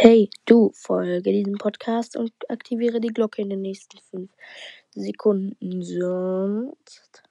[0.00, 4.30] Hey, du, folge diesem Podcast und aktiviere die Glocke in den nächsten fünf
[4.90, 7.24] Sekunden, sonst.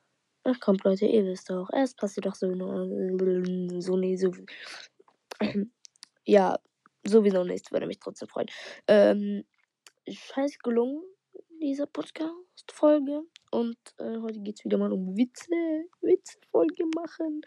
[0.43, 2.53] Ach kommt, Leute, ihr wisst doch, es passiert doch so,
[3.79, 4.33] so, nee, so.
[6.25, 6.59] Ja,
[7.05, 8.49] sowieso nicht, würde mich trotzdem freuen.
[8.89, 9.45] Ähm,
[10.05, 11.03] scheiß gelungen,
[11.61, 13.21] diese Podcast-Folge.
[13.49, 15.85] Und äh, heute geht es wieder mal um Witze.
[16.01, 17.43] Witze-Folge machen.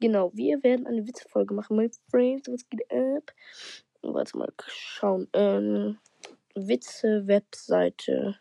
[0.00, 2.48] Genau, wir werden eine Witze-Folge machen, my friends.
[2.48, 3.32] Was geht ab?
[4.14, 5.28] Warte mal, schauen.
[5.32, 5.98] Ähm,
[6.54, 8.38] Witze-Webseite.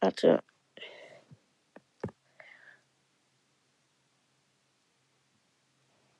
[0.00, 0.42] Warte.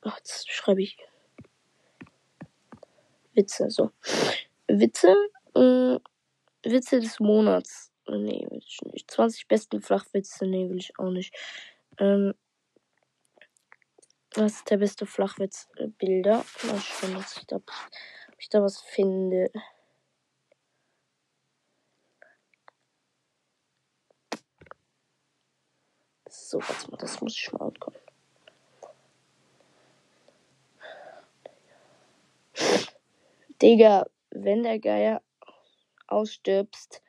[0.05, 0.99] Oh, jetzt schreibe ich
[3.35, 3.71] Witze.
[3.71, 3.91] So.
[4.69, 5.15] Witze.
[5.55, 5.99] Äh,
[6.65, 7.91] Witze des Monats.
[8.07, 9.11] Nee, will ich nicht.
[9.11, 10.47] 20 besten Flachwitze.
[10.47, 11.35] Nee, will ich auch nicht.
[11.99, 12.35] Ähm,
[14.37, 15.69] was ist der beste Flachwitz?
[15.77, 15.89] Äh.
[15.99, 16.45] Mal
[16.81, 17.71] schauen, dass ich da, ob
[18.39, 19.51] ich da was finde.
[26.29, 27.97] So, warte mal, das muss ich mal ankommen.
[33.61, 35.23] Digga, wenn der Geier
[36.07, 37.03] ausstirbst,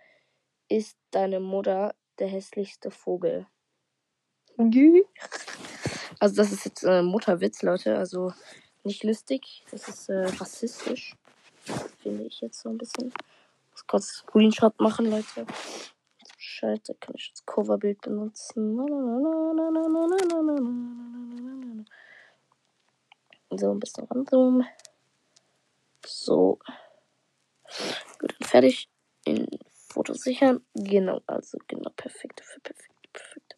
[0.69, 3.47] ist deine Mutter der hässlichste Vogel.
[6.21, 7.97] Also das ist jetzt äh, Mutterwitz, Leute.
[7.97, 8.31] Also
[8.83, 9.63] nicht lustig.
[9.71, 11.15] Das ist äh, rassistisch.
[12.03, 13.07] Finde ich jetzt so ein bisschen.
[13.07, 15.47] Ich muss kurz Screenshot machen, Leute.
[16.35, 18.77] Bescheid, da kann ich das Coverbild benutzen.
[23.49, 24.67] So, ein bisschen ranzoomen.
[26.05, 26.59] So.
[28.19, 28.89] Gut, dann fertig.
[29.25, 29.47] In
[29.89, 30.63] Foto sichern.
[30.75, 32.75] Genau, also genau, perfekt, perfekt,
[33.11, 33.55] perfekt.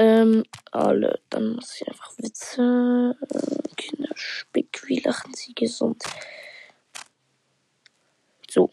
[0.00, 3.18] Ähm, alle, dann muss ich einfach Witze.
[3.20, 6.02] Äh, Kinder, Spick, wie lachen sie gesund?
[8.48, 8.70] So.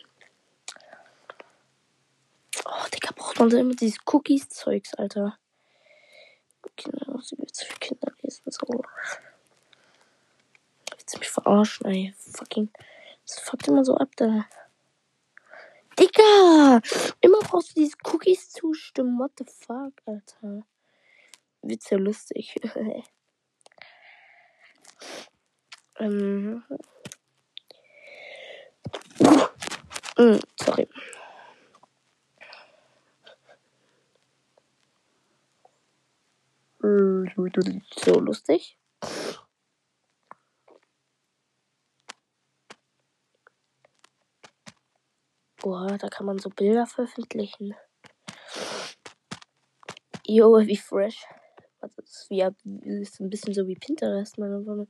[2.63, 5.37] Oh, Digga, braucht man so immer dieses Cookies-Zeugs, Alter.
[6.77, 8.65] Kinder, sie Witze für Kinder lesen, so.
[10.91, 12.13] Willst du mich verarschen, ey?
[12.17, 12.69] Fucking.
[13.25, 14.45] Das fuckt immer so ab, da.
[15.99, 16.81] Digga!
[17.19, 19.19] Immer brauchst du dieses Cookies zustimmen.
[19.19, 20.63] What the fuck, Alter?
[21.61, 22.55] Witze lustig.
[25.99, 26.63] ähm.
[30.17, 30.87] Mm, sorry.
[38.07, 38.77] So lustig.
[45.57, 47.75] Boah, da kann man so Bilder veröffentlichen.
[50.25, 51.25] Jo, wie fresh.
[51.79, 54.87] Also das ist, ist ein bisschen so wie Pinterest, meine Freunde.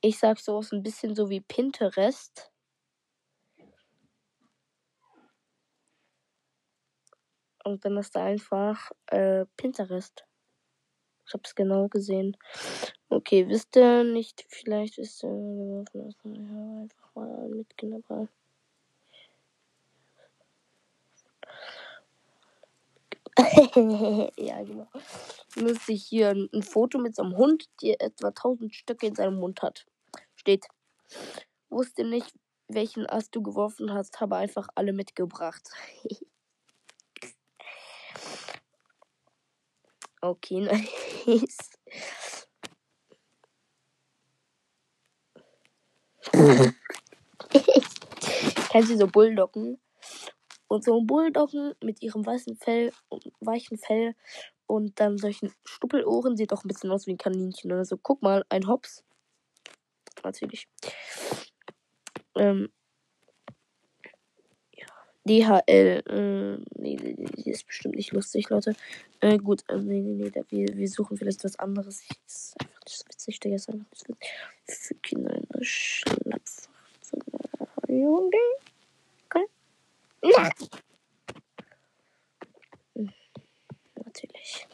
[0.00, 2.52] Ich sag so, ist ein bisschen so wie Pinterest.
[7.64, 10.24] Und dann ist da einfach äh, Pinterest.
[11.26, 12.36] Ich hab's genau gesehen.
[13.10, 18.28] Okay, wisst ihr nicht, vielleicht wisst ihr, einfach mal mitgenommen.
[24.36, 24.88] ja, genau.
[25.56, 29.14] Müsste ich hier ein, ein, Foto mit so einem Hund, der etwa 1000 Stücke in
[29.14, 29.86] seinem Mund hat.
[30.34, 30.66] Steht.
[31.68, 32.34] Wusste nicht,
[32.66, 35.70] welchen Ast du geworfen hast, habe einfach alle mitgebracht.
[40.20, 40.60] okay,
[41.26, 41.70] nice.
[48.70, 49.78] Kennst du so Bulldoggen?
[50.68, 52.92] Und so Bulldoggen mit ihrem weißen Fell,
[53.40, 54.14] weichen Fell
[54.66, 57.72] und dann solchen Stuppelohren sieht doch ein bisschen aus wie ein Kaninchen.
[57.72, 59.02] Also guck mal, ein Hops.
[60.22, 60.68] Natürlich.
[62.36, 62.68] Ähm,
[64.74, 64.86] ja.
[65.24, 66.02] DHL.
[66.06, 68.74] Äh, nee, die ist bestimmt nicht lustig, Leute.
[69.20, 72.02] Äh, gut, äh, nee, nee, nee, wir, wir suchen vielleicht was anderes.
[72.26, 73.56] Das ist einfach nicht so witzig, Digga.
[73.56, 74.86] Ist einfach nicht so witzig.
[74.86, 76.68] Für Kinder in der Schlapf.
[77.88, 78.36] Junge.
[84.04, 84.66] Natürlich.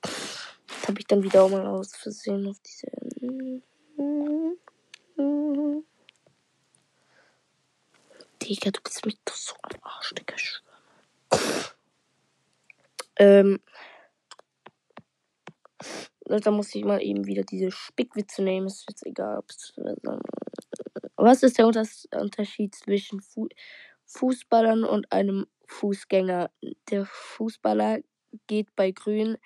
[0.00, 2.86] Das habe ich dann wieder mal aus Versehen auf diese.
[8.42, 10.36] Digga, du bist mich doch so am Arsch, Digga.
[13.16, 13.60] Ähm.
[16.24, 18.66] Da muss ich mal eben wieder diese Spickwitze nehmen.
[18.66, 19.42] Ist jetzt egal,
[21.16, 23.48] Was ist der Unterschied zwischen Fu
[24.12, 26.50] Fußballern und einem Fußgänger.
[26.90, 28.00] Der Fußballer
[28.46, 29.38] geht bei grün.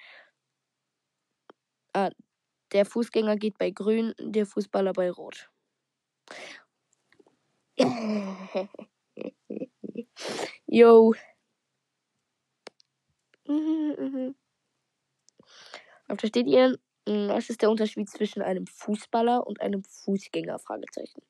[1.93, 2.11] Ah,
[2.73, 5.51] der Fußgänger geht bei grün, der Fußballer bei rot.
[10.67, 11.15] Yo.
[16.19, 16.79] Versteht ihr?
[17.07, 20.59] Was ist der Unterschied zwischen einem Fußballer und einem Fußgänger?
[20.59, 21.23] Fragezeichen.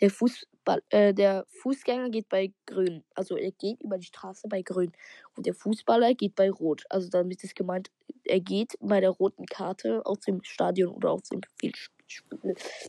[0.00, 3.02] Der, Fußball, äh, der Fußgänger geht bei Grün.
[3.16, 4.92] Also er geht über die Straße bei Grün.
[5.34, 6.84] Und der Fußballer geht bei Rot.
[6.88, 7.90] Also damit ist gemeint,
[8.24, 11.40] er geht bei der roten Karte aus dem Stadion oder aus dem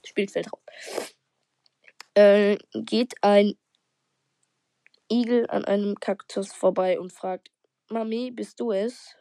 [0.05, 0.61] Spielfeld raus.
[2.13, 3.55] Äh, geht ein
[5.11, 7.49] Igel an einem Kaktus vorbei und fragt,
[7.89, 9.15] Mami, bist du es?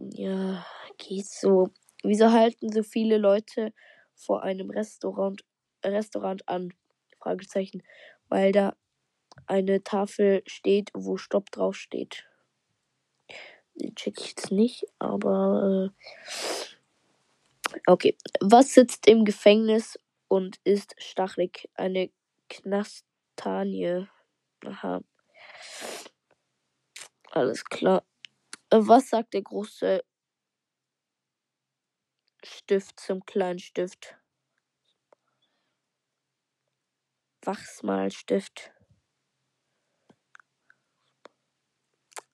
[0.00, 0.64] Ja,
[0.96, 1.70] geht so.
[2.04, 3.72] Wieso halten so viele Leute
[4.14, 5.44] vor einem Restaurant,
[5.84, 6.72] Restaurant an?
[7.20, 7.82] Fragezeichen.
[8.28, 8.76] Weil da
[9.46, 12.26] eine Tafel steht, wo Stopp drauf steht.
[13.96, 16.08] Check ich jetzt nicht, aber äh
[17.86, 18.16] okay.
[18.40, 19.98] Was sitzt im Gefängnis
[20.28, 21.68] und ist stachelig?
[21.74, 22.10] Eine
[22.48, 24.06] Knastanie.
[24.64, 25.00] Aha.
[27.32, 28.02] Alles klar.
[28.70, 30.02] Äh, was sagt der große
[32.44, 34.16] Stift zum kleinen Stift?
[37.42, 38.72] Wachsmalstift.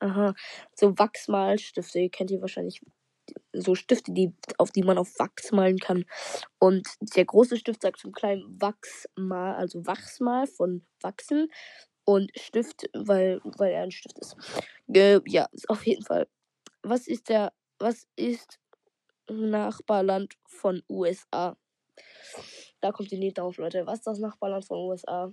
[0.00, 0.34] Aha,
[0.75, 2.81] so Wachsmalstifte, ihr kennt ihr wahrscheinlich
[3.52, 6.04] so Stifte, die, auf die man auf Wachs malen kann.
[6.58, 6.86] Und
[7.16, 11.50] der große Stift sagt zum kleinen Wachsmal, also Wachsmal von Wachsen
[12.04, 14.36] und Stift, weil, weil er ein Stift ist.
[14.88, 16.28] Äh, ja, auf jeden Fall.
[16.82, 18.60] Was ist der, was ist
[19.28, 21.56] Nachbarland von USA?
[22.81, 23.86] Da kommt die Lied drauf, Leute.
[23.86, 25.32] Was ist das Nachbarland von USA?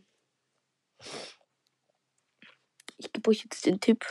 [2.98, 4.06] Ich gebe euch jetzt den Tipp.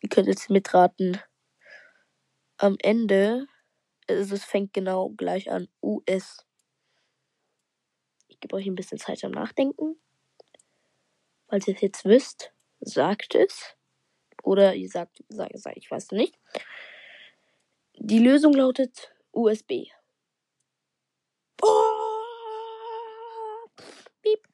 [0.00, 1.20] Ihr könnt jetzt mitraten.
[2.56, 3.46] Am Ende,
[4.08, 5.68] also es fängt genau gleich an.
[5.82, 6.46] US.
[8.28, 10.00] Ich gebe euch ein bisschen Zeit zum Nachdenken.
[11.48, 13.76] Falls ihr es jetzt wisst, sagt es.
[14.42, 16.38] Oder ihr sagt, sag, sag, ich weiß nicht.
[17.96, 19.86] Die Lösung lautet USB.
[21.62, 21.92] Oh!
[24.22, 24.48] Piep.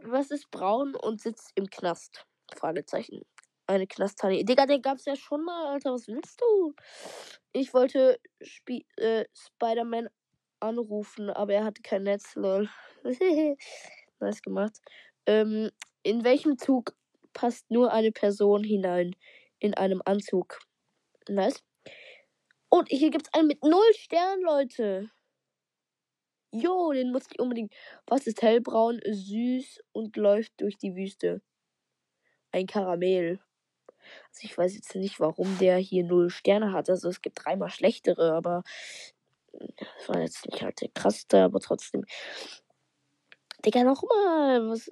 [0.00, 2.26] Was ist braun und sitzt im Knast?
[2.54, 3.22] Fragezeichen.
[3.68, 4.44] Eine Knasttani.
[4.44, 5.92] Digga, den gab's ja schon mal, Alter.
[5.92, 6.74] Was willst du?
[7.52, 8.20] Ich wollte
[8.96, 10.08] äh, Spider-Man
[10.60, 12.68] anrufen, aber er hatte kein Netz, lol.
[14.20, 14.80] nice gemacht.
[15.26, 15.70] Ähm,
[16.02, 16.94] in welchem Zug
[17.36, 19.14] passt nur eine Person hinein?
[19.58, 20.58] In einem Anzug.
[21.28, 21.62] Nice.
[22.68, 25.10] Und hier gibt es einen mit 0 Sternen, Leute.
[26.50, 27.74] Jo, den muss ich unbedingt.
[28.06, 31.42] Was ist hellbraun, süß und läuft durch die Wüste?
[32.52, 33.40] Ein Karamell.
[34.28, 36.88] Also ich weiß jetzt nicht, warum der hier 0 Sterne hat.
[36.88, 38.62] Also es gibt dreimal schlechtere, aber
[39.52, 42.04] das war jetzt nicht halt der krasseste, aber trotzdem.
[43.64, 44.68] Digga, nochmal.
[44.68, 44.90] Was,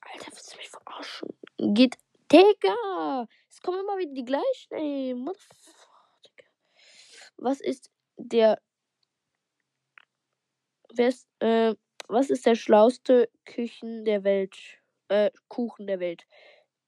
[0.00, 1.28] Alter, willst du mich verarschen?
[1.58, 1.96] Geht.
[2.30, 3.26] Digga!
[3.48, 5.14] Es kommen immer wieder die gleichen, ey.
[7.36, 8.60] Was ist der.
[10.92, 11.74] Wer ist, äh,
[12.08, 14.56] was ist der schlauste Küchen der Welt?
[15.08, 16.26] Äh, Kuchen der Welt.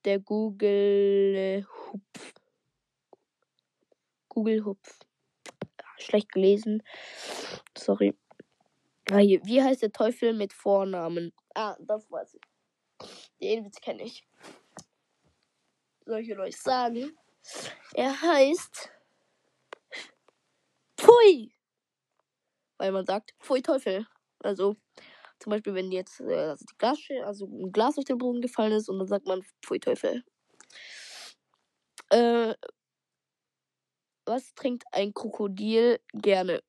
[0.05, 2.35] Der Google Hupf.
[4.29, 4.99] Google Hupf.
[5.99, 6.83] Schlecht gelesen.
[7.77, 8.17] Sorry.
[9.11, 9.19] Ah.
[9.19, 11.33] Wie heißt der Teufel mit Vornamen?
[11.55, 12.41] Ah, das weiß ich.
[13.41, 14.30] Den Witz kenne ich.
[16.05, 17.17] Soll ich euch sagen?
[17.95, 18.91] Er heißt
[20.97, 21.53] Pfui.
[22.79, 24.07] Weil man sagt, Pfui Teufel.
[24.41, 24.77] Also,
[25.39, 28.73] zum Beispiel, wenn jetzt äh, also die Glas, also ein Glas auf den Boden gefallen
[28.73, 30.25] ist und dann sagt man Pfui Teufel.
[32.11, 32.55] Äh,
[34.27, 36.63] was trinkt ein Krokodil gerne?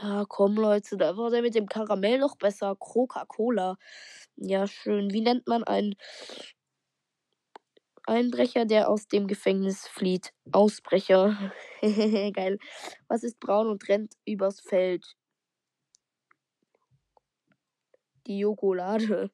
[0.00, 2.76] Ja, komm, Leute, da war der mit dem Karamell noch besser.
[2.76, 3.76] Coca-Cola.
[4.36, 5.12] Ja, schön.
[5.12, 5.96] Wie nennt man einen
[8.06, 10.32] Einbrecher, der aus dem Gefängnis flieht?
[10.52, 11.52] Ausbrecher.
[12.32, 12.58] Geil.
[13.08, 15.14] Was ist braun und rennt übers Feld?
[18.26, 19.30] Die Jokolade.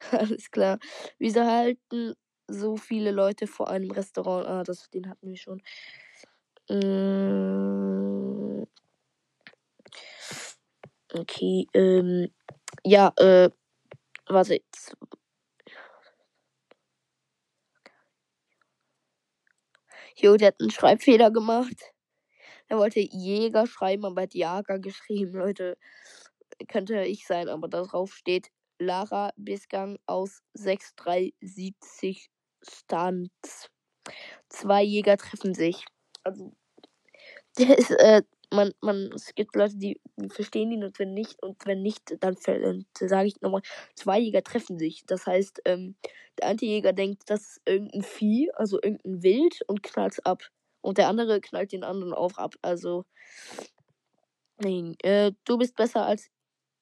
[0.12, 0.78] Alles klar.
[1.18, 2.14] Wieso halten
[2.48, 4.46] so viele Leute vor einem Restaurant?
[4.46, 5.62] Ah, das, den hatten wir schon.
[6.70, 8.64] Mm.
[11.12, 12.28] Okay, ähm.
[12.84, 13.50] Ja, äh.
[14.28, 14.60] Warte.
[20.16, 21.92] Jo, der hat einen Schreibfehler gemacht.
[22.68, 25.76] Er wollte Jäger schreiben, aber hat Jager geschrieben, Leute.
[26.68, 32.28] Könnte ich sein, aber darauf steht Lara Bisgang aus 6370
[32.62, 33.68] Stunts.
[34.50, 35.84] Zwei Jäger treffen sich.
[36.24, 36.52] Also,
[37.58, 41.64] der ist, äh, man, man, es gibt Leute, die verstehen ihn und wenn nicht, und
[41.66, 43.62] wenn nicht, dann sage ich nochmal,
[43.94, 45.04] zwei Jäger treffen sich.
[45.06, 45.96] Das heißt, ähm,
[46.38, 50.42] der eine Jäger denkt, das ist irgendein Vieh, also irgendein Wild und knallt ab.
[50.80, 52.54] Und der andere knallt den anderen auch ab.
[52.62, 53.04] Also,
[54.58, 56.30] nein, äh, du bist besser als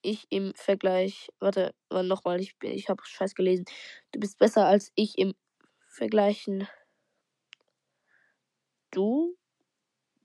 [0.03, 1.29] ich im Vergleich.
[1.39, 3.65] Warte, nochmal, ich, ich habe scheiß gelesen.
[4.11, 5.35] Du bist besser als ich im
[5.89, 6.67] Vergleichen.
[8.91, 9.37] Du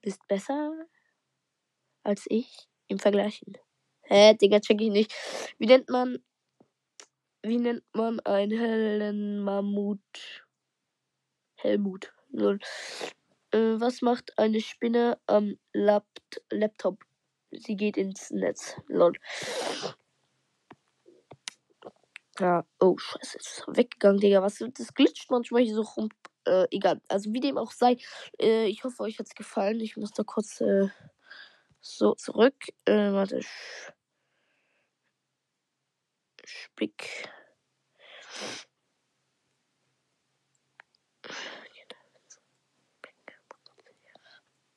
[0.02, 0.88] bist besser
[2.08, 3.58] als ich im Vergleichen.
[4.04, 5.14] Hä, Digga, check ich nicht.
[5.60, 6.20] Wie nennt man.
[7.44, 10.00] Wie nennt man einen hellen Mammut?
[11.58, 12.14] Helmut.
[12.30, 12.60] Null.
[13.52, 17.04] Äh, was macht eine Spinne am Lapt Laptop?
[17.52, 18.78] Sie geht ins Netz.
[18.88, 19.14] Lol.
[22.40, 24.42] Ja, oh, scheiße, ist weggegangen, Digga.
[24.42, 26.10] Was, das glitscht manchmal hier so rum.
[26.46, 27.02] Äh, egal.
[27.10, 27.98] Also, wie dem auch sei.
[28.40, 29.82] Äh, ich hoffe, euch hat's gefallen.
[29.82, 30.62] Ich muss da kurz.
[30.62, 30.88] Äh,
[31.96, 32.56] so, zurück.
[32.86, 33.42] Äh, warte.
[36.46, 37.30] Spick.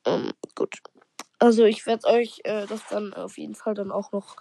[0.07, 0.77] Ähm, gut.
[1.39, 4.37] Also ich werde euch äh, das dann auf jeden Fall dann auch noch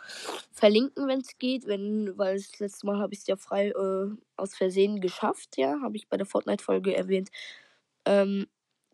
[0.51, 4.09] verlinken, wenn es geht, wenn, weil das letzte Mal habe ich es ja frei äh,
[4.37, 7.29] aus Versehen geschafft, ja, habe ich bei der Fortnite-Folge erwähnt.
[8.05, 8.47] Ähm,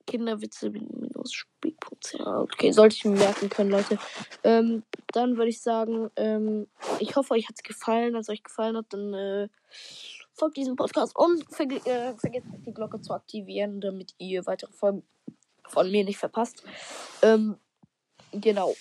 [0.05, 2.15] Kinderwitze minus Spielpunkt.
[2.19, 3.97] okay, sollte ich mir merken können, Leute.
[4.43, 4.83] Ähm,
[5.13, 6.67] dann würde ich sagen, ähm,
[6.99, 8.13] ich hoffe, euch hat es gefallen.
[8.13, 9.47] Wenn es euch gefallen hat, dann äh,
[10.33, 15.03] folgt diesem Podcast und verge äh, vergesst die Glocke zu aktivieren, damit ihr weitere Folgen
[15.67, 16.63] von mir nicht verpasst.
[17.21, 17.57] Ähm,
[18.31, 18.73] genau.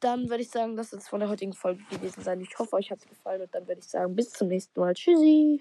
[0.00, 2.40] Dann würde ich sagen, das ist von der heutigen Folge gewesen sein.
[2.40, 4.94] Ich hoffe, euch hat es gefallen und dann würde ich sagen, bis zum nächsten Mal.
[4.94, 5.56] Tschüssi.